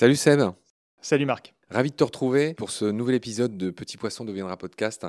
Salut 0.00 0.16
Seb. 0.16 0.40
Salut 1.02 1.26
Marc. 1.26 1.54
Ravi 1.68 1.90
de 1.90 1.94
te 1.94 2.04
retrouver 2.04 2.54
pour 2.54 2.70
ce 2.70 2.86
nouvel 2.86 3.14
épisode 3.14 3.58
de 3.58 3.70
Petit 3.70 3.98
Poisson 3.98 4.24
deviendra 4.24 4.56
podcast. 4.56 5.06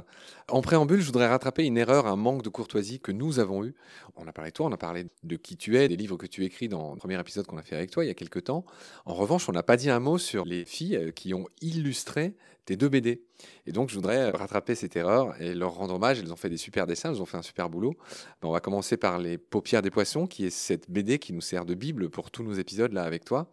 En 0.50 0.62
préambule, 0.62 1.00
je 1.00 1.06
voudrais 1.06 1.28
rattraper 1.28 1.64
une 1.64 1.78
erreur, 1.78 2.08
un 2.08 2.18
manque 2.18 2.44
de 2.44 2.50
courtoisie 2.50 3.00
que 3.00 3.14
nous 3.14 3.40
avons 3.40 3.64
eu. 3.64 3.74
On 4.18 4.28
a 4.28 4.34
parlé 4.34 4.52
de 4.52 4.56
toi, 4.56 4.66
on 4.68 4.72
a 4.74 4.78
parlé 4.78 5.08
de 5.24 5.36
qui 5.38 5.56
tu 5.56 5.78
es, 5.78 5.88
des 5.88 5.96
livres 5.96 6.18
que 6.18 6.28
tu 6.28 6.44
écris 6.44 6.68
dans 6.68 6.92
le 6.92 6.98
premier 6.98 7.20
épisode 7.20 7.48
qu'on 7.48 7.58
a 7.58 7.64
fait 7.64 7.78
avec 7.78 7.90
toi 7.90 8.04
il 8.04 8.10
y 8.10 8.12
a 8.12 8.14
quelques 8.14 8.44
temps. 8.44 8.66
En 9.06 9.14
revanche, 9.14 9.48
on 9.48 9.54
n'a 9.54 9.64
pas 9.64 9.78
dit 9.78 9.90
un 9.90 10.02
mot 10.02 10.18
sur 10.18 10.44
les 10.44 10.66
filles 10.66 10.98
euh, 10.98 11.12
qui 11.12 11.34
ont 11.34 11.48
illustré 11.62 12.36
deux 12.76 12.90
BD. 12.90 13.22
Et 13.66 13.72
donc, 13.72 13.90
je 13.90 13.96
voudrais 13.96 14.30
rattraper 14.32 14.76
cette 14.76 14.96
erreur 14.96 15.40
et 15.42 15.54
leur 15.54 15.74
rendre 15.74 15.96
hommage. 15.96 16.20
Elles 16.20 16.32
ont 16.32 16.38
fait 16.38 16.50
des 16.50 16.58
super 16.58 16.88
dessins, 16.88 17.12
elles 17.14 17.22
ont 17.22 17.26
fait 17.26 17.38
un 17.38 17.42
super 17.42 17.70
boulot. 17.70 17.96
On 18.42 18.52
va 18.52 18.60
commencer 18.60 18.98
par 18.98 19.20
Les 19.20 19.38
Paupières 19.38 19.82
des 19.82 19.92
Poissons, 19.92 20.28
qui 20.28 20.46
est 20.46 20.50
cette 20.50 20.90
BD 20.90 21.20
qui 21.20 21.34
nous 21.34 21.42
sert 21.42 21.66
de 21.66 21.74
Bible 21.74 22.10
pour 22.10 22.32
tous 22.32 22.44
nos 22.44 22.54
épisodes 22.54 22.94
là 22.94 23.04
avec 23.04 23.26
toi. 23.26 23.48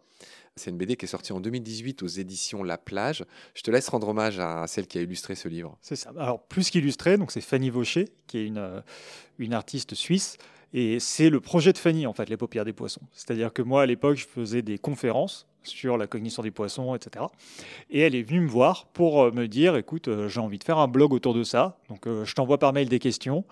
C'est 0.55 0.71
une 0.71 0.77
BD 0.77 0.97
qui 0.97 1.05
est 1.05 1.09
sortie 1.09 1.31
en 1.31 1.39
2018 1.39 2.03
aux 2.03 2.07
éditions 2.07 2.63
La 2.63 2.77
Plage. 2.77 3.23
Je 3.55 3.61
te 3.61 3.71
laisse 3.71 3.87
rendre 3.87 4.09
hommage 4.09 4.39
à 4.39 4.67
celle 4.67 4.87
qui 4.87 4.97
a 4.97 5.01
illustré 5.01 5.35
ce 5.35 5.47
livre. 5.47 5.77
C'est 5.81 5.95
ça. 5.95 6.11
Alors, 6.17 6.43
plus 6.43 6.69
qu'illustré, 6.69 7.17
donc 7.17 7.31
c'est 7.31 7.41
Fanny 7.41 7.69
Vaucher, 7.69 8.09
qui 8.27 8.39
est 8.39 8.45
une, 8.45 8.57
euh, 8.57 8.81
une 9.37 9.53
artiste 9.53 9.95
suisse. 9.95 10.37
Et 10.73 10.99
c'est 10.99 11.29
le 11.29 11.39
projet 11.39 11.73
de 11.73 11.77
Fanny, 11.77 12.05
en 12.05 12.13
fait, 12.13 12.29
Les 12.29 12.37
paupières 12.37 12.65
des 12.65 12.73
poissons. 12.73 13.01
C'est-à-dire 13.13 13.53
que 13.53 13.61
moi, 13.61 13.83
à 13.83 13.85
l'époque, 13.85 14.17
je 14.17 14.27
faisais 14.27 14.61
des 14.61 14.77
conférences 14.77 15.47
sur 15.63 15.97
la 15.97 16.07
cognition 16.07 16.43
des 16.43 16.51
poissons, 16.51 16.95
etc. 16.95 17.25
Et 17.89 17.99
elle 17.99 18.15
est 18.15 18.23
venue 18.23 18.41
me 18.41 18.47
voir 18.47 18.87
pour 18.93 19.23
euh, 19.23 19.31
me 19.31 19.47
dire, 19.47 19.75
écoute, 19.75 20.07
euh, 20.07 20.27
j'ai 20.27 20.39
envie 20.39 20.59
de 20.59 20.63
faire 20.63 20.77
un 20.77 20.87
blog 20.87 21.13
autour 21.13 21.33
de 21.33 21.43
ça. 21.43 21.77
Donc, 21.89 22.05
je 22.05 22.33
t'envoie 22.33 22.57
par 22.57 22.73
mail 22.73 22.89
des 22.89 22.99
questions 22.99 23.45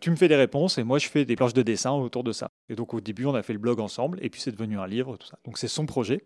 tu 0.00 0.10
me 0.10 0.16
fais 0.16 0.26
des 0.26 0.34
réponses 0.34 0.78
et 0.78 0.82
moi 0.82 0.98
je 0.98 1.06
fais 1.06 1.24
des 1.24 1.36
planches 1.36 1.54
de 1.54 1.62
dessin 1.62 1.92
autour 1.92 2.24
de 2.24 2.32
ça. 2.32 2.48
Et 2.68 2.74
donc 2.74 2.92
au 2.92 3.00
début 3.00 3.24
on 3.24 3.36
a 3.36 3.42
fait 3.42 3.52
le 3.52 3.60
blog 3.60 3.78
ensemble 3.78 4.18
et 4.20 4.30
puis 4.30 4.40
c'est 4.40 4.50
devenu 4.50 4.76
un 4.80 4.86
livre, 4.88 5.16
tout 5.16 5.28
ça. 5.28 5.38
Donc 5.44 5.58
c'est 5.58 5.68
son 5.68 5.86
projet. 5.86 6.24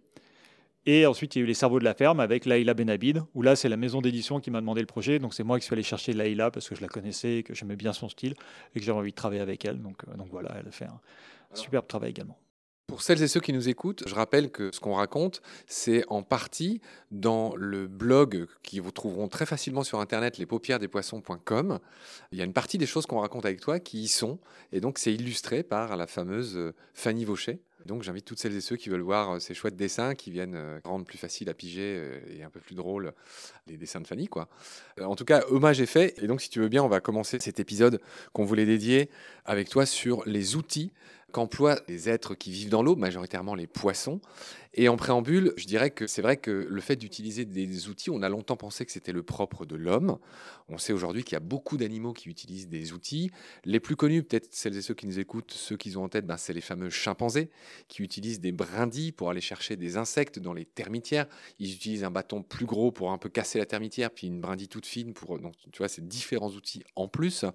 Et 0.86 1.04
ensuite, 1.04 1.34
il 1.34 1.41
y 1.41 1.42
a 1.42 1.44
eu 1.44 1.47
Les 1.47 1.54
Cerveaux 1.54 1.80
de 1.80 1.84
la 1.84 1.94
Ferme 1.94 2.20
avec 2.20 2.47
Laïla 2.47 2.72
Benabid, 2.72 3.20
où 3.34 3.42
là, 3.42 3.56
c'est 3.56 3.69
la 3.69 3.77
maison 3.77 4.00
d'édition 4.00 4.38
qui 4.38 4.52
m'a 4.52 4.60
demandé 4.60 4.80
le 4.80 4.86
projet. 4.86 5.19
Donc, 5.19 5.34
c'est 5.34 5.42
moi 5.42 5.58
qui 5.58 5.66
suis 5.66 5.74
allé 5.74 5.82
chercher 5.82 6.12
Laïla 6.12 6.52
parce 6.52 6.69
que 6.69 6.77
je 6.77 6.80
la 6.80 6.86
connaissais, 6.86 7.42
que 7.42 7.54
j'aimais 7.54 7.74
bien 7.74 7.92
son 7.92 8.08
style 8.08 8.34
et 8.72 8.78
que 8.78 8.86
j'avais 8.86 8.97
envie 8.97 9.10
de 9.10 9.16
travailler 9.16 9.41
avec 9.41 9.64
elle. 9.64 9.82
Donc, 9.82 10.04
euh, 10.06 10.16
donc 10.16 10.28
voilà, 10.30 10.54
elle 10.60 10.69
a 10.69 10.70
fait 10.70 10.84
un 10.84 11.00
superbe 11.54 11.88
travail 11.88 12.10
également. 12.10 12.38
Pour 12.86 13.02
celles 13.02 13.20
et 13.20 13.26
ceux 13.26 13.40
qui 13.40 13.52
nous 13.52 13.68
écoutent, 13.68 14.04
je 14.06 14.14
rappelle 14.14 14.48
que 14.48 14.70
ce 14.72 14.78
qu'on 14.78 14.94
raconte, 14.94 15.42
c'est 15.66 16.04
en 16.06 16.22
partie 16.22 16.80
dans 17.10 17.56
le 17.56 17.88
blog 17.88 18.46
qui 18.62 18.78
vous 18.78 18.92
trouveront 18.92 19.26
très 19.26 19.44
facilement 19.44 19.82
sur 19.82 19.98
internet, 19.98 20.38
lespaupièresdespoissons.com. 20.38 21.80
Il 22.30 22.38
y 22.38 22.42
a 22.42 22.44
une 22.44 22.52
partie 22.52 22.78
des 22.78 22.86
choses 22.86 23.04
qu'on 23.06 23.18
raconte 23.18 23.44
avec 23.44 23.60
toi 23.60 23.80
qui 23.80 24.02
y 24.02 24.08
sont, 24.08 24.38
et 24.70 24.80
donc 24.80 25.00
c'est 25.00 25.12
illustré 25.12 25.64
par 25.64 25.96
la 25.96 26.06
fameuse 26.06 26.56
euh, 26.56 26.74
Fanny 26.94 27.24
Vaucher. 27.24 27.58
Donc 27.86 28.04
j'invite 28.04 28.24
toutes 28.24 28.38
celles 28.38 28.54
et 28.54 28.60
ceux 28.60 28.76
qui 28.76 28.88
veulent 28.88 29.00
voir 29.00 29.34
euh, 29.34 29.38
ces 29.40 29.52
chouettes 29.52 29.76
dessins 29.76 30.14
qui 30.14 30.30
viennent 30.30 30.54
euh, 30.54 30.78
rendre 30.84 31.04
plus 31.04 31.18
facile 31.18 31.48
à 31.50 31.54
piger 31.54 32.20
et 32.38 32.44
un 32.44 32.50
peu 32.50 32.60
plus 32.60 32.76
drôle 32.76 33.12
les 33.66 33.76
dessins 33.76 34.00
de 34.00 34.06
Fanny. 34.06 34.28
Quoi. 34.28 34.48
En 35.00 35.16
tout 35.16 35.24
cas, 35.24 35.42
hommage 35.48 35.80
est 35.80 35.86
fait. 35.86 36.16
Et 36.22 36.28
donc 36.28 36.40
si 36.40 36.50
tu 36.50 36.60
veux 36.60 36.68
bien, 36.68 36.84
on 36.84 36.88
va 36.88 37.00
commencer 37.00 37.38
cet 37.40 37.58
épisode 37.58 38.00
qu'on 38.32 38.44
voulait 38.44 38.64
dédier 38.64 39.10
avec 39.44 39.68
toi 39.68 39.86
sur 39.86 40.22
les 40.24 40.54
outils 40.54 40.92
qu'emploient 41.32 41.78
les 41.88 42.08
êtres 42.08 42.34
qui 42.34 42.50
vivent 42.50 42.70
dans 42.70 42.82
l'eau, 42.82 42.96
majoritairement 42.96 43.55
les 43.55 43.66
poissons. 43.66 44.20
Et 44.78 44.88
en 44.88 44.96
préambule, 44.96 45.55
je 45.56 45.66
dirais 45.66 45.91
que 45.91 46.06
c'est 46.06 46.22
vrai 46.22 46.36
que 46.36 46.50
le 46.50 46.80
fait 46.80 46.96
d'utiliser 46.96 47.46
des 47.46 47.88
outils, 47.88 48.10
on 48.10 48.22
a 48.22 48.28
longtemps 48.28 48.56
pensé 48.56 48.84
que 48.84 48.92
c'était 48.92 49.12
le 49.12 49.22
propre 49.22 49.64
de 49.64 49.74
l'homme. 49.74 50.19
On 50.69 50.77
sait 50.77 50.92
aujourd'hui 50.92 51.24
qu'il 51.24 51.32
y 51.32 51.36
a 51.36 51.41
beaucoup 51.41 51.78
d'animaux 51.78 52.12
qui 52.12 52.28
utilisent 52.28 52.69
des 52.69 52.92
outils. 52.92 53.30
Les 53.64 53.80
plus 53.80 53.97
connus, 53.97 54.22
peut-être 54.22 54.48
celles 54.50 54.77
et 54.77 54.82
ceux 54.82 54.94
qui 54.94 55.06
nous 55.06 55.19
écoutent, 55.19 55.52
ceux 55.52 55.77
qu'ils 55.77 55.98
ont 55.98 56.04
en 56.04 56.08
tête, 56.08 56.27
ben, 56.27 56.36
c'est 56.36 56.52
les 56.52 56.60
fameux 56.60 56.91
chimpanzés 56.91 57.50
qui 57.88 58.03
utilisent 58.03 58.41
des 58.41 58.53
brindilles 58.53 59.12
pour 59.12 59.31
aller 59.31 59.41
chercher 59.41 59.76
des 59.76 59.97
insectes 59.97 60.38
dans 60.38 60.53
les 60.53 60.66
termitières. 60.66 61.26
Ils 61.58 61.72
utilisent 61.72 62.04
un 62.04 62.10
bâton 62.10 62.43
plus 62.43 62.66
gros 62.66 62.93
pour 62.93 63.12
un 63.12 63.19
peu 63.19 63.31
casser 63.31 63.58
la 63.58 63.66
termitière, 63.66 64.10
puis 64.10 64.26
une 64.26 64.41
brindille 64.41 64.69
toute 64.69 64.87
fine 64.87 65.14
pour. 65.14 65.38
Donc, 65.38 65.54
tu 65.72 65.78
vois, 65.78 65.88
c'est 65.88 66.06
différents 66.06 66.50
outils 66.50 66.84
en 66.97 67.08
plus. 67.08 67.47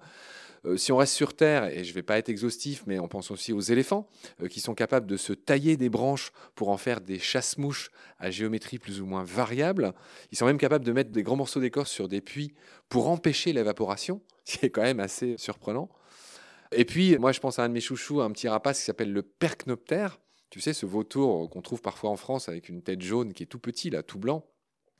Euh, 0.64 0.76
si 0.76 0.92
on 0.92 0.96
reste 0.96 1.14
sur 1.14 1.34
Terre, 1.34 1.64
et 1.64 1.82
je 1.82 1.90
ne 1.90 1.94
vais 1.94 2.02
pas 2.02 2.18
être 2.18 2.28
exhaustif, 2.28 2.84
mais 2.86 2.98
on 2.98 3.08
pense 3.08 3.30
aussi 3.30 3.52
aux 3.52 3.60
éléphants, 3.60 4.08
euh, 4.42 4.48
qui 4.48 4.60
sont 4.60 4.74
capables 4.74 5.06
de 5.06 5.16
se 5.16 5.32
tailler 5.32 5.76
des 5.76 5.88
branches 5.88 6.32
pour 6.54 6.68
en 6.68 6.76
faire 6.76 7.00
des 7.00 7.18
chasse-mouches 7.18 7.90
à 8.18 8.30
géométrie 8.30 8.78
plus 8.78 9.00
ou 9.00 9.06
moins 9.06 9.24
variable. 9.24 9.92
Ils 10.30 10.38
sont 10.38 10.46
même 10.46 10.58
capables 10.58 10.84
de 10.84 10.92
mettre 10.92 11.10
des 11.10 11.22
grands 11.22 11.36
morceaux 11.36 11.60
d'écorce 11.60 11.90
sur 11.90 12.08
des 12.08 12.20
puits 12.20 12.54
pour 12.88 13.08
empêcher 13.08 13.52
l'évaporation, 13.52 14.20
ce 14.44 14.58
qui 14.58 14.66
est 14.66 14.70
quand 14.70 14.82
même 14.82 15.00
assez 15.00 15.36
surprenant. 15.36 15.88
Et 16.70 16.84
puis, 16.84 17.18
moi, 17.18 17.32
je 17.32 17.40
pense 17.40 17.58
à 17.58 17.64
un 17.64 17.68
de 17.68 17.74
mes 17.74 17.80
chouchous, 17.80 18.22
un 18.22 18.30
petit 18.30 18.48
rapace 18.48 18.78
qui 18.78 18.84
s'appelle 18.84 19.12
le 19.12 19.22
percnoptère. 19.22 20.20
Tu 20.48 20.60
sais, 20.60 20.72
ce 20.72 20.86
vautour 20.86 21.50
qu'on 21.50 21.62
trouve 21.62 21.82
parfois 21.82 22.10
en 22.10 22.16
France 22.16 22.48
avec 22.48 22.68
une 22.68 22.82
tête 22.82 23.02
jaune 23.02 23.32
qui 23.32 23.42
est 23.42 23.46
tout 23.46 23.58
petit, 23.58 23.90
là, 23.90 24.02
tout 24.02 24.18
blanc. 24.18 24.46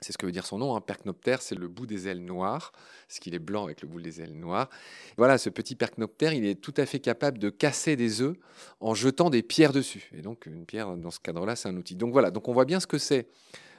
C'est 0.02 0.12
ce 0.12 0.18
que 0.18 0.26
veut 0.26 0.32
dire 0.32 0.46
son 0.46 0.58
nom. 0.58 0.76
Hein. 0.76 0.80
Percnoptère, 0.80 1.42
c'est 1.42 1.54
le 1.54 1.68
bout 1.68 1.86
des 1.86 2.08
ailes 2.08 2.24
noires, 2.24 2.72
ce 3.08 3.20
qu'il 3.20 3.34
est 3.34 3.38
blanc 3.38 3.64
avec 3.64 3.82
le 3.82 3.88
bout 3.88 4.00
des 4.00 4.20
ailes 4.20 4.38
noires. 4.38 4.68
Voilà, 5.16 5.38
ce 5.38 5.48
petit 5.48 5.74
percnoptère, 5.74 6.32
il 6.32 6.44
est 6.44 6.60
tout 6.60 6.74
à 6.76 6.86
fait 6.86 7.00
capable 7.00 7.38
de 7.38 7.50
casser 7.50 7.96
des 7.96 8.20
œufs 8.20 8.36
en 8.80 8.94
jetant 8.94 9.30
des 9.30 9.42
pierres 9.42 9.72
dessus. 9.72 10.10
Et 10.12 10.22
donc, 10.22 10.46
une 10.46 10.66
pierre, 10.66 10.96
dans 10.96 11.10
ce 11.10 11.20
cadre-là, 11.20 11.56
c'est 11.56 11.68
un 11.68 11.76
outil. 11.76 11.94
Donc 11.96 12.12
voilà, 12.12 12.30
donc 12.30 12.48
on 12.48 12.52
voit 12.52 12.64
bien 12.64 12.80
ce 12.80 12.86
que 12.86 12.98
c'est 12.98 13.28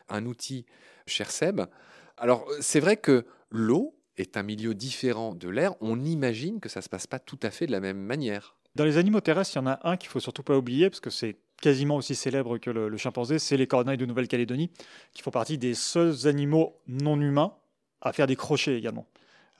un 0.10 0.26
outil, 0.26 0.66
cher 1.06 1.30
Seb. 1.30 1.62
Alors, 2.18 2.48
c'est 2.60 2.80
vrai 2.80 2.98
que 2.98 3.26
l'eau 3.50 3.96
est 4.18 4.38
un 4.38 4.44
milieu 4.44 4.74
différent 4.74 5.34
de 5.36 5.50
l'air. 5.50 5.74
On 5.82 6.04
imagine 6.04 6.60
que 6.60 6.70
ça 6.70 6.80
ne 6.80 6.84
se 6.84 6.90
passe 6.90 7.08
pas 7.08 7.20
tout 7.20 7.40
à 7.42 7.50
fait 7.50 7.66
de 7.66 7.72
la 7.72 7.80
même 7.80 7.98
manière. 7.98 8.56
Dans 8.76 8.86
les 8.86 8.98
animaux 8.98 9.22
terrestres, 9.22 9.52
il 9.56 9.60
y 9.60 9.62
en 9.62 9.68
a 9.68 9.80
un 9.84 9.98
qu'il 9.98 10.10
faut 10.10 10.20
surtout 10.20 10.44
pas 10.44 10.58
oublier, 10.58 10.90
parce 10.90 11.00
que 11.00 11.10
c'est 11.10 11.38
quasiment 11.64 11.96
aussi 11.96 12.14
célèbre 12.14 12.58
que 12.58 12.70
le, 12.70 12.98
chimpanzé, 12.98 13.40
c'est 13.40 13.56
les 13.56 13.68
corneilles 13.68 13.96
de 13.98 14.06
Nouvelle-Calédonie, 14.06 14.70
qui 15.14 15.22
font 15.22 15.32
partie 15.32 15.58
des 15.58 15.76
seuls 15.76 16.28
animaux 16.28 16.76
non 16.90 17.20
humains 17.22 17.54
à 18.02 18.12
faire 18.12 18.28
des 18.28 18.36
crochets 18.36 18.78
également, 18.78 19.08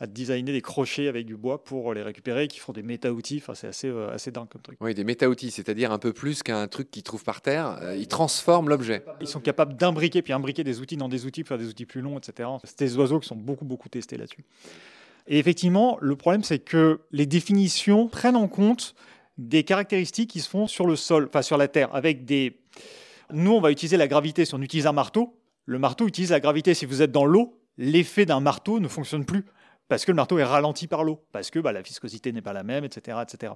à 0.02 0.06
designer 0.06 0.52
des 0.52 0.62
crochets 0.62 1.08
avec 1.08 1.26
du 1.26 1.38
bois 1.38 1.64
pour 1.64 1.94
les 1.94 2.02
récupérer, 2.04 2.50
qui 2.50 2.60
font 2.60 2.74
des 2.74 2.84
méta-outils. 2.84 3.38
Enfin, 3.42 3.56
c'est 3.56 3.68
assez, 3.68 3.88
euh, 3.88 4.14
assez 4.14 4.32
dingue 4.32 4.50
comme 4.50 4.62
truc. 4.62 4.78
Oui, 4.82 4.94
des 4.94 5.06
méta-outils, 5.06 5.50
c'est-à-dire 5.50 5.94
un 5.94 5.98
peu 5.98 6.12
plus 6.12 6.44
qu'un 6.44 6.68
truc 6.68 6.92
qu'ils 6.92 7.04
trouvent 7.04 7.24
par 7.24 7.40
terre. 7.40 7.80
Euh, 7.82 7.96
ils 7.96 8.10
transforment 8.10 8.68
l'objet. 8.68 9.06
Ils 9.22 9.28
sont 9.28 9.40
capables 9.40 9.78
d'imbriquer, 9.78 10.22
puis 10.22 10.34
imbriquer 10.34 10.66
des 10.66 10.82
outils 10.82 10.98
dans 10.98 11.08
des 11.08 11.26
outils 11.26 11.44
pour 11.44 11.48
faire 11.50 11.58
des 11.58 11.70
outils 11.70 11.86
plus 11.86 12.02
longs, 12.02 12.18
etc. 12.18 12.50
C'est 12.66 12.80
des 12.80 12.98
oiseaux 12.98 13.22
qui 13.22 13.30
sont 13.30 13.38
beaucoup, 13.38 13.64
beaucoup 13.64 13.88
testés 13.88 14.18
là-dessus. 14.18 14.44
Et 15.28 15.40
effectivement, 15.40 15.98
le 16.02 16.18
problème, 16.18 16.44
c'est 16.44 16.60
que 16.60 17.00
les 17.14 17.26
définitions 17.26 18.10
prennent 18.10 18.36
en 18.36 18.50
compte 18.50 18.94
des 19.38 19.64
caractéristiques 19.64 20.30
qui 20.30 20.42
se 20.42 20.50
font 20.50 20.68
sur 20.68 20.86
le 20.86 20.96
sol, 20.96 21.26
enfin 21.30 21.42
sur 21.42 21.58
la 21.58 21.68
Terre, 21.68 21.94
avec 21.94 22.26
des... 22.26 22.60
Nous, 23.32 23.52
on 23.52 23.62
va 23.62 23.72
utiliser 23.72 23.98
la 23.98 24.08
gravité. 24.08 24.46
Si 24.46 24.54
on 24.54 24.62
utilise 24.62 24.88
un 24.88 24.92
marteau, 24.92 25.40
le 25.66 25.80
marteau 25.80 26.08
utilise 26.08 26.32
la 26.32 26.40
gravité. 26.40 26.74
Si 26.74 26.86
vous 26.86 27.02
êtes 27.02 27.12
dans 27.12 27.26
l'eau, 27.26 27.60
l'effet 27.78 28.26
d'un 28.26 28.40
marteau 28.40 28.80
ne 28.80 28.88
fonctionne 28.88 29.26
plus 29.26 29.46
parce 29.88 30.06
que 30.06 30.12
le 30.12 30.16
marteau 30.16 30.40
est 30.40 30.44
ralenti 30.44 30.88
par 30.88 31.04
l'eau, 31.04 31.24
parce 31.32 31.52
que 31.52 31.60
bah, 31.60 31.72
la 31.72 31.82
viscosité 31.82 32.32
n'est 32.32 32.42
pas 32.42 32.54
la 32.54 32.64
même, 32.64 32.84
etc. 32.84 33.18
etc. 33.22 33.54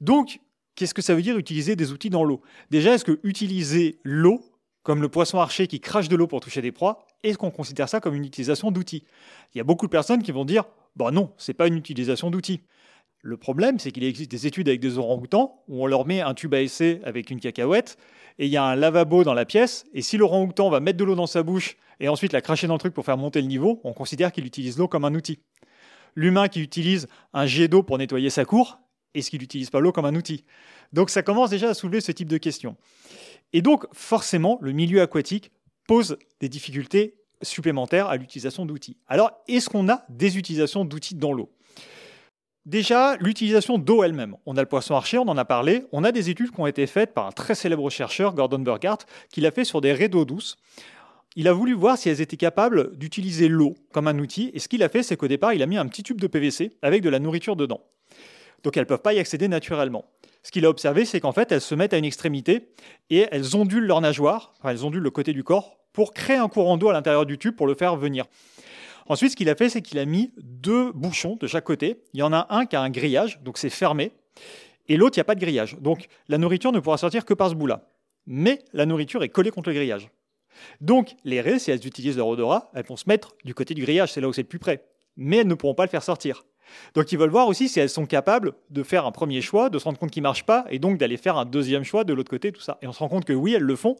Donc, 0.00 0.40
qu'est-ce 0.74 0.94
que 0.94 1.02
ça 1.02 1.14
veut 1.14 1.22
dire 1.22 1.38
utiliser 1.38 1.76
des 1.76 1.92
outils 1.92 2.10
dans 2.10 2.24
l'eau? 2.24 2.42
Déjà, 2.70 2.94
est-ce 2.94 3.04
que 3.04 3.18
utiliser 3.22 3.98
l'eau, 4.04 4.44
comme 4.82 5.02
le 5.02 5.08
poisson 5.08 5.40
archer 5.40 5.66
qui 5.66 5.80
crache 5.80 6.08
de 6.08 6.16
l'eau 6.16 6.26
pour 6.26 6.40
toucher 6.40 6.62
des 6.62 6.72
proies, 6.72 7.06
est-ce 7.22 7.38
qu'on 7.38 7.50
considère 7.50 7.88
ça 7.88 8.00
comme 8.00 8.14
une 8.14 8.24
utilisation 8.24 8.70
d'outils? 8.70 9.04
Il 9.54 9.58
y 9.58 9.60
a 9.60 9.64
beaucoup 9.64 9.86
de 9.86 9.90
personnes 9.90 10.22
qui 10.22 10.30
vont 10.30 10.44
dire, 10.44 10.64
bah 10.94 11.10
non, 11.10 11.32
c'est 11.36 11.54
pas 11.54 11.66
une 11.66 11.76
utilisation 11.76 12.30
d'outils. 12.30 12.60
Le 13.22 13.36
problème, 13.36 13.78
c'est 13.78 13.90
qu'il 13.90 14.04
existe 14.04 14.30
des 14.30 14.46
études 14.46 14.68
avec 14.68 14.80
des 14.80 14.98
orang-outans 14.98 15.62
où 15.68 15.82
on 15.82 15.86
leur 15.86 16.06
met 16.06 16.20
un 16.20 16.34
tube 16.34 16.54
à 16.54 16.60
essai 16.60 17.00
avec 17.04 17.30
une 17.30 17.40
cacahuète 17.40 17.96
et 18.38 18.46
il 18.46 18.52
y 18.52 18.56
a 18.56 18.64
un 18.64 18.76
lavabo 18.76 19.24
dans 19.24 19.34
la 19.34 19.44
pièce. 19.44 19.84
Et 19.94 20.02
si 20.02 20.16
l'orang-outan 20.16 20.70
va 20.70 20.80
mettre 20.80 20.98
de 20.98 21.04
l'eau 21.04 21.14
dans 21.14 21.26
sa 21.26 21.42
bouche 21.42 21.76
et 21.98 22.08
ensuite 22.08 22.32
la 22.32 22.40
cracher 22.40 22.66
dans 22.66 22.74
le 22.74 22.78
truc 22.78 22.94
pour 22.94 23.04
faire 23.04 23.16
monter 23.16 23.40
le 23.40 23.48
niveau, 23.48 23.80
on 23.84 23.92
considère 23.92 24.32
qu'il 24.32 24.46
utilise 24.46 24.78
l'eau 24.78 24.86
comme 24.86 25.04
un 25.04 25.14
outil. 25.14 25.40
L'humain 26.14 26.48
qui 26.48 26.60
utilise 26.60 27.08
un 27.32 27.46
jet 27.46 27.68
d'eau 27.68 27.82
pour 27.82 27.98
nettoyer 27.98 28.30
sa 28.30 28.44
cour, 28.44 28.78
est-ce 29.14 29.30
qu'il 29.30 29.40
n'utilise 29.40 29.70
pas 29.70 29.80
l'eau 29.80 29.92
comme 29.92 30.04
un 30.04 30.14
outil? 30.14 30.44
Donc 30.92 31.10
ça 31.10 31.22
commence 31.22 31.50
déjà 31.50 31.70
à 31.70 31.74
soulever 31.74 32.00
ce 32.00 32.12
type 32.12 32.28
de 32.28 32.38
questions. 32.38 32.76
Et 33.52 33.62
donc 33.62 33.86
forcément, 33.92 34.58
le 34.60 34.72
milieu 34.72 35.00
aquatique 35.00 35.50
pose 35.88 36.18
des 36.40 36.48
difficultés 36.48 37.16
supplémentaires 37.42 38.06
à 38.08 38.16
l'utilisation 38.16 38.66
d'outils. 38.66 38.96
Alors, 39.06 39.30
est-ce 39.48 39.68
qu'on 39.68 39.88
a 39.88 40.04
des 40.08 40.38
utilisations 40.38 40.84
d'outils 40.84 41.14
dans 41.14 41.32
l'eau? 41.32 41.52
Déjà, 42.66 43.16
l'utilisation 43.20 43.78
d'eau 43.78 44.02
elle-même. 44.02 44.34
On 44.44 44.56
a 44.56 44.60
le 44.60 44.66
poisson 44.66 44.96
archer, 44.96 45.18
on 45.18 45.28
en 45.28 45.36
a 45.36 45.44
parlé. 45.44 45.84
On 45.92 46.02
a 46.02 46.10
des 46.10 46.30
études 46.30 46.50
qui 46.50 46.60
ont 46.60 46.66
été 46.66 46.88
faites 46.88 47.14
par 47.14 47.26
un 47.26 47.30
très 47.30 47.54
célèbre 47.54 47.88
chercheur, 47.90 48.34
Gordon 48.34 48.58
Burghardt, 48.58 49.06
qui 49.30 49.40
l'a 49.40 49.52
fait 49.52 49.64
sur 49.64 49.80
des 49.80 49.92
raies 49.92 50.08
d'eau 50.08 50.24
douce. 50.24 50.58
Il 51.36 51.46
a 51.46 51.52
voulu 51.52 51.74
voir 51.74 51.96
si 51.96 52.08
elles 52.08 52.20
étaient 52.20 52.36
capables 52.36 52.96
d'utiliser 52.96 53.46
l'eau 53.46 53.76
comme 53.92 54.08
un 54.08 54.18
outil. 54.18 54.50
Et 54.52 54.58
ce 54.58 54.66
qu'il 54.66 54.82
a 54.82 54.88
fait, 54.88 55.04
c'est 55.04 55.16
qu'au 55.16 55.28
départ, 55.28 55.52
il 55.52 55.62
a 55.62 55.66
mis 55.66 55.76
un 55.76 55.86
petit 55.86 56.02
tube 56.02 56.20
de 56.20 56.26
PVC 56.26 56.72
avec 56.82 57.02
de 57.02 57.08
la 57.08 57.20
nourriture 57.20 57.54
dedans. 57.54 57.82
Donc 58.64 58.76
elles 58.76 58.82
ne 58.82 58.88
peuvent 58.88 59.02
pas 59.02 59.14
y 59.14 59.20
accéder 59.20 59.46
naturellement. 59.46 60.04
Ce 60.42 60.50
qu'il 60.50 60.64
a 60.66 60.68
observé, 60.68 61.04
c'est 61.04 61.20
qu'en 61.20 61.32
fait, 61.32 61.52
elles 61.52 61.60
se 61.60 61.76
mettent 61.76 61.94
à 61.94 61.98
une 61.98 62.04
extrémité 62.04 62.72
et 63.10 63.28
elles 63.30 63.56
ondulent 63.56 63.86
leur 63.86 64.00
nageoire, 64.00 64.54
enfin, 64.58 64.70
elles 64.70 64.84
ondulent 64.84 65.04
le 65.04 65.10
côté 65.10 65.32
du 65.32 65.44
corps, 65.44 65.78
pour 65.92 66.12
créer 66.12 66.36
un 66.36 66.48
courant 66.48 66.76
d'eau 66.76 66.88
à 66.88 66.92
l'intérieur 66.92 67.26
du 67.26 67.38
tube 67.38 67.54
pour 67.54 67.68
le 67.68 67.74
faire 67.74 67.94
venir. 67.96 68.24
Ensuite, 69.08 69.32
ce 69.32 69.36
qu'il 69.36 69.48
a 69.48 69.54
fait, 69.54 69.68
c'est 69.68 69.82
qu'il 69.82 69.98
a 69.98 70.04
mis 70.04 70.32
deux 70.38 70.92
bouchons 70.92 71.36
de 71.36 71.46
chaque 71.46 71.64
côté. 71.64 72.02
Il 72.12 72.20
y 72.20 72.22
en 72.22 72.32
a 72.32 72.46
un 72.50 72.66
qui 72.66 72.76
a 72.76 72.80
un 72.80 72.90
grillage, 72.90 73.40
donc 73.42 73.58
c'est 73.58 73.70
fermé, 73.70 74.12
et 74.88 74.96
l'autre, 74.96 75.16
il 75.16 75.20
n'y 75.20 75.22
a 75.22 75.24
pas 75.24 75.34
de 75.34 75.40
grillage. 75.40 75.76
Donc 75.80 76.06
la 76.28 76.38
nourriture 76.38 76.72
ne 76.72 76.80
pourra 76.80 76.98
sortir 76.98 77.24
que 77.24 77.34
par 77.34 77.50
ce 77.50 77.54
bout-là. 77.54 77.88
Mais 78.26 78.64
la 78.72 78.86
nourriture 78.86 79.22
est 79.22 79.28
collée 79.28 79.50
contre 79.50 79.70
le 79.70 79.74
grillage. 79.74 80.10
Donc 80.80 81.14
les 81.24 81.40
raies, 81.40 81.58
si 81.58 81.70
elles 81.70 81.86
utilisent 81.86 82.16
leur 82.16 82.28
odorat, 82.28 82.70
elles 82.74 82.84
vont 82.84 82.96
se 82.96 83.04
mettre 83.06 83.34
du 83.44 83.54
côté 83.54 83.74
du 83.74 83.82
grillage, 83.82 84.12
c'est 84.12 84.20
là 84.20 84.28
où 84.28 84.32
c'est 84.32 84.42
le 84.42 84.48
plus 84.48 84.58
près. 84.58 84.84
Mais 85.16 85.38
elles 85.38 85.46
ne 85.46 85.54
pourront 85.54 85.74
pas 85.74 85.84
le 85.84 85.90
faire 85.90 86.02
sortir. 86.02 86.44
Donc 86.94 87.12
ils 87.12 87.18
veulent 87.18 87.30
voir 87.30 87.48
aussi 87.48 87.68
si 87.68 87.80
elles 87.80 87.90
sont 87.90 88.06
capables 88.06 88.52
de 88.70 88.82
faire 88.82 89.06
un 89.06 89.12
premier 89.12 89.40
choix, 89.40 89.70
de 89.70 89.78
se 89.78 89.84
rendre 89.84 89.98
compte 89.98 90.10
qu'il 90.10 90.22
ne 90.22 90.28
marche 90.28 90.44
pas, 90.44 90.64
et 90.70 90.78
donc 90.78 90.98
d'aller 90.98 91.16
faire 91.16 91.36
un 91.36 91.44
deuxième 91.44 91.84
choix 91.84 92.04
de 92.04 92.12
l'autre 92.12 92.30
côté, 92.30 92.52
tout 92.52 92.60
ça. 92.60 92.78
Et 92.82 92.86
on 92.86 92.92
se 92.92 92.98
rend 92.98 93.08
compte 93.08 93.24
que 93.24 93.32
oui, 93.32 93.54
elles 93.54 93.62
le 93.62 93.76
font, 93.76 93.96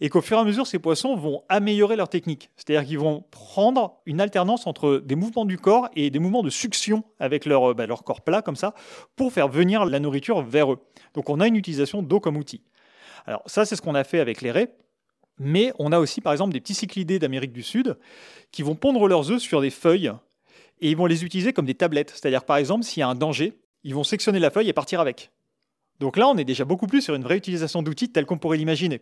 et 0.00 0.08
qu'au 0.08 0.20
fur 0.20 0.38
et 0.38 0.40
à 0.40 0.44
mesure, 0.44 0.66
ces 0.66 0.78
poissons 0.78 1.16
vont 1.16 1.42
améliorer 1.48 1.96
leur 1.96 2.08
technique. 2.08 2.50
C'est-à-dire 2.56 2.86
qu'ils 2.86 2.98
vont 2.98 3.24
prendre 3.30 4.00
une 4.06 4.20
alternance 4.20 4.66
entre 4.66 5.02
des 5.04 5.14
mouvements 5.14 5.44
du 5.44 5.58
corps 5.58 5.88
et 5.96 6.10
des 6.10 6.18
mouvements 6.18 6.42
de 6.42 6.50
succion 6.50 7.04
avec 7.20 7.46
leur, 7.46 7.74
bah, 7.74 7.86
leur 7.86 8.04
corps 8.04 8.22
plat, 8.22 8.42
comme 8.42 8.56
ça, 8.56 8.74
pour 9.16 9.32
faire 9.32 9.48
venir 9.48 9.84
la 9.84 10.00
nourriture 10.00 10.42
vers 10.42 10.72
eux. 10.72 10.78
Donc 11.14 11.30
on 11.30 11.40
a 11.40 11.46
une 11.46 11.56
utilisation 11.56 12.02
d'eau 12.02 12.20
comme 12.20 12.36
outil. 12.36 12.62
Alors 13.26 13.42
ça, 13.46 13.64
c'est 13.64 13.76
ce 13.76 13.82
qu'on 13.82 13.94
a 13.94 14.04
fait 14.04 14.20
avec 14.20 14.40
les 14.40 14.50
raies. 14.50 14.74
Mais 15.38 15.72
on 15.78 15.92
a 15.92 15.98
aussi, 15.98 16.20
par 16.20 16.32
exemple, 16.32 16.52
des 16.52 16.60
petits 16.60 16.74
cyclidés 16.74 17.18
d'Amérique 17.18 17.52
du 17.52 17.62
Sud 17.62 17.96
qui 18.50 18.62
vont 18.62 18.74
pondre 18.74 19.06
leurs 19.06 19.30
œufs 19.30 19.40
sur 19.40 19.60
des 19.60 19.70
feuilles 19.70 20.12
et 20.80 20.90
ils 20.90 20.96
vont 20.96 21.06
les 21.06 21.24
utiliser 21.24 21.52
comme 21.52 21.66
des 21.66 21.74
tablettes. 21.74 22.10
C'est-à-dire, 22.10 22.44
par 22.44 22.56
exemple, 22.56 22.84
s'il 22.84 23.00
y 23.00 23.02
a 23.02 23.08
un 23.08 23.14
danger, 23.14 23.58
ils 23.84 23.94
vont 23.94 24.04
sectionner 24.04 24.38
la 24.38 24.50
feuille 24.50 24.68
et 24.68 24.72
partir 24.72 25.00
avec. 25.00 25.30
Donc 26.00 26.16
là, 26.16 26.28
on 26.28 26.36
est 26.36 26.44
déjà 26.44 26.64
beaucoup 26.64 26.86
plus 26.86 27.02
sur 27.02 27.14
une 27.14 27.22
vraie 27.22 27.36
utilisation 27.36 27.82
d'outils 27.82 28.10
tel 28.10 28.26
qu'on 28.26 28.38
pourrait 28.38 28.58
l'imaginer. 28.58 29.00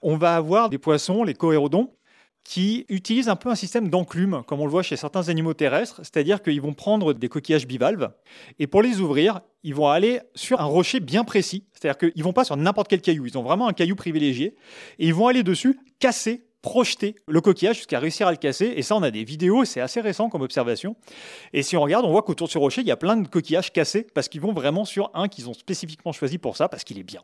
On 0.00 0.16
va 0.16 0.36
avoir 0.36 0.68
des 0.68 0.78
poissons, 0.78 1.24
les 1.24 1.34
coérodons, 1.34 1.90
qui 2.44 2.86
utilisent 2.88 3.28
un 3.28 3.36
peu 3.36 3.50
un 3.50 3.54
système 3.54 3.88
d'enclume, 3.88 4.42
comme 4.46 4.60
on 4.60 4.64
le 4.64 4.70
voit 4.70 4.82
chez 4.82 4.96
certains 4.96 5.28
animaux 5.28 5.54
terrestres, 5.54 5.98
c'est-à-dire 5.98 6.42
qu'ils 6.42 6.60
vont 6.60 6.74
prendre 6.74 7.12
des 7.12 7.28
coquillages 7.28 7.66
bivalves, 7.66 8.10
et 8.58 8.66
pour 8.66 8.82
les 8.82 9.00
ouvrir, 9.00 9.40
ils 9.62 9.74
vont 9.74 9.88
aller 9.88 10.20
sur 10.34 10.60
un 10.60 10.64
rocher 10.64 10.98
bien 10.98 11.22
précis, 11.22 11.66
c'est-à-dire 11.72 11.98
qu'ils 11.98 12.12
ne 12.16 12.24
vont 12.24 12.32
pas 12.32 12.44
sur 12.44 12.56
n'importe 12.56 12.88
quel 12.88 13.00
caillou, 13.00 13.26
ils 13.26 13.38
ont 13.38 13.42
vraiment 13.42 13.68
un 13.68 13.72
caillou 13.72 13.94
privilégié, 13.94 14.56
et 14.98 15.06
ils 15.06 15.14
vont 15.14 15.28
aller 15.28 15.44
dessus 15.44 15.78
casser 16.00 16.44
projeter 16.62 17.16
le 17.26 17.40
coquillage 17.40 17.76
jusqu'à 17.76 17.98
réussir 17.98 18.26
à 18.26 18.30
le 18.30 18.36
casser. 18.36 18.72
Et 18.76 18.82
ça, 18.82 18.96
on 18.96 19.02
a 19.02 19.10
des 19.10 19.24
vidéos, 19.24 19.64
c'est 19.64 19.80
assez 19.80 20.00
récent 20.00 20.28
comme 20.28 20.42
observation. 20.42 20.96
Et 21.52 21.62
si 21.62 21.76
on 21.76 21.82
regarde, 21.82 22.06
on 22.06 22.10
voit 22.10 22.22
qu'autour 22.22 22.46
de 22.46 22.52
ce 22.52 22.58
rocher, 22.58 22.80
il 22.80 22.86
y 22.86 22.92
a 22.92 22.96
plein 22.96 23.16
de 23.16 23.28
coquillages 23.28 23.72
cassés 23.72 24.06
parce 24.14 24.28
qu'ils 24.28 24.40
vont 24.40 24.52
vraiment 24.52 24.84
sur 24.84 25.10
un 25.14 25.28
qu'ils 25.28 25.48
ont 25.48 25.54
spécifiquement 25.54 26.12
choisi 26.12 26.38
pour 26.38 26.56
ça, 26.56 26.68
parce 26.68 26.84
qu'il 26.84 26.98
est 26.98 27.04
bien. 27.04 27.20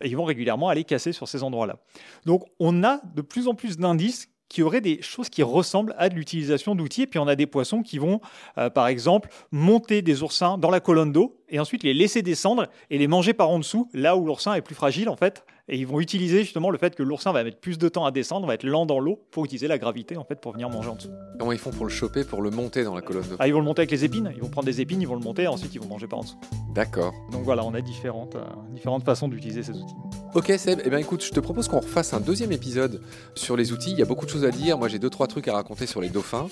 Et 0.00 0.08
ils 0.08 0.16
vont 0.16 0.24
régulièrement 0.24 0.68
aller 0.68 0.84
casser 0.84 1.12
sur 1.12 1.28
ces 1.28 1.42
endroits-là. 1.42 1.78
Donc, 2.24 2.44
on 2.58 2.84
a 2.84 3.00
de 3.14 3.22
plus 3.22 3.48
en 3.48 3.54
plus 3.54 3.76
d'indices 3.76 4.28
qui 4.50 4.62
auraient 4.62 4.82
des 4.82 5.00
choses 5.00 5.30
qui 5.30 5.42
ressemblent 5.42 5.94
à 5.96 6.10
de 6.10 6.14
l'utilisation 6.16 6.74
d'outils. 6.74 7.02
Et 7.02 7.06
puis 7.06 7.18
on 7.18 7.28
a 7.28 7.36
des 7.36 7.46
poissons 7.46 7.82
qui 7.82 7.96
vont, 7.96 8.20
euh, 8.58 8.68
par 8.68 8.88
exemple, 8.88 9.30
monter 9.52 10.02
des 10.02 10.22
oursins 10.22 10.58
dans 10.58 10.70
la 10.70 10.80
colonne 10.80 11.12
d'eau 11.12 11.40
et 11.48 11.58
ensuite 11.58 11.82
les 11.82 11.94
laisser 11.94 12.20
descendre 12.20 12.66
et 12.90 12.98
les 12.98 13.06
manger 13.06 13.32
par 13.32 13.48
en 13.48 13.58
dessous, 13.58 13.88
là 13.94 14.16
où 14.16 14.26
l'oursin 14.26 14.54
est 14.54 14.60
plus 14.60 14.74
fragile 14.74 15.08
en 15.08 15.16
fait, 15.16 15.44
et 15.70 15.78
ils 15.78 15.86
vont 15.86 16.00
utiliser 16.00 16.40
justement 16.42 16.70
le 16.70 16.78
fait 16.78 16.94
que 16.96 17.02
l'oursin 17.02 17.32
va 17.32 17.44
mettre 17.44 17.58
plus 17.58 17.78
de 17.78 17.88
temps 17.88 18.04
à 18.04 18.10
descendre, 18.10 18.46
va 18.46 18.54
être 18.54 18.64
lent 18.64 18.86
dans 18.86 18.98
l'eau 18.98 19.20
pour 19.30 19.44
utiliser 19.44 19.68
la 19.68 19.78
gravité 19.78 20.16
en 20.16 20.24
fait 20.24 20.40
pour 20.40 20.52
venir 20.52 20.68
manger 20.68 20.90
en 20.90 20.96
dessous. 20.96 21.10
Comment 21.38 21.52
ils 21.52 21.58
font 21.58 21.70
pour 21.70 21.84
le 21.86 21.90
choper, 21.90 22.24
pour 22.24 22.42
le 22.42 22.50
monter 22.50 22.82
dans 22.82 22.94
la 22.94 23.00
colonne 23.02 23.22
d'eau? 23.22 23.36
Ah, 23.38 23.46
Ils 23.46 23.52
vont 23.52 23.60
le 23.60 23.64
monter 23.64 23.80
avec 23.82 23.92
les 23.92 24.04
épines, 24.04 24.30
ils 24.34 24.42
vont 24.42 24.48
prendre 24.48 24.66
des 24.66 24.80
épines, 24.80 25.00
ils 25.00 25.08
vont 25.08 25.14
le 25.14 25.22
monter, 25.22 25.44
et 25.44 25.46
ensuite 25.46 25.74
ils 25.74 25.80
vont 25.80 25.88
manger 25.88 26.08
par 26.08 26.18
en 26.18 26.22
dessous. 26.22 26.36
D'accord. 26.74 27.14
Donc 27.32 27.44
voilà, 27.44 27.64
on 27.64 27.72
a 27.74 27.80
différentes, 27.80 28.34
euh, 28.34 28.44
différentes 28.74 29.04
façons 29.04 29.28
d'utiliser 29.28 29.62
ces 29.62 29.72
outils. 29.72 29.94
Ok 30.34 30.52
Seb, 30.58 30.80
eh 30.84 30.90
bien 30.90 30.98
écoute, 30.98 31.24
je 31.24 31.30
te 31.30 31.40
propose 31.40 31.66
qu'on 31.66 31.80
refasse 31.80 32.14
un 32.14 32.20
deuxième 32.20 32.52
épisode 32.52 33.00
sur 33.34 33.56
les 33.56 33.72
outils. 33.72 33.90
Il 33.90 33.98
y 33.98 34.02
a 34.02 34.04
beaucoup 34.04 34.26
de 34.26 34.30
choses 34.30 34.44
à 34.44 34.50
dire. 34.50 34.78
Moi 34.78 34.88
j'ai 34.88 34.98
deux 35.00 35.10
trois 35.10 35.26
trucs 35.26 35.48
à 35.48 35.54
raconter 35.54 35.86
sur 35.86 36.00
les 36.00 36.08
dauphins. 36.08 36.46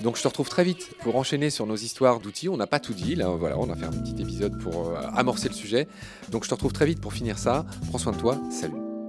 Donc 0.00 0.16
je 0.16 0.22
te 0.22 0.28
retrouve 0.28 0.48
très 0.48 0.64
vite 0.64 0.90
pour 1.00 1.14
enchaîner 1.16 1.50
sur 1.50 1.66
nos 1.66 1.76
histoires 1.76 2.18
d'outils. 2.18 2.48
On 2.48 2.56
n'a 2.56 2.66
pas 2.66 2.80
tout 2.80 2.92
dit 2.92 3.14
là, 3.14 3.28
voilà, 3.28 3.56
on 3.58 3.70
a 3.70 3.76
fait 3.76 3.84
un 3.86 3.92
petit 3.92 4.20
épisode 4.20 4.58
pour 4.58 4.88
euh, 4.88 5.00
amorcer 5.14 5.48
le 5.48 5.54
sujet. 5.54 5.86
Donc 6.30 6.42
je 6.44 6.48
te 6.48 6.54
retrouve 6.54 6.72
très 6.72 6.86
vite 6.86 7.00
pour 7.00 7.12
finir 7.12 7.38
ça. 7.38 7.64
Prends 7.88 7.98
soin 7.98 8.12
de 8.12 8.16
toi. 8.18 8.36